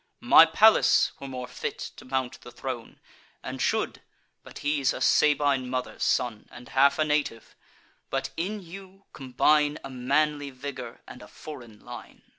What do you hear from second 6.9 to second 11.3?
a native; but, in you, combine A manly vigour, and a